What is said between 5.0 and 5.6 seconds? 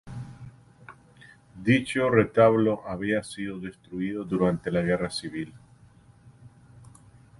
Civil.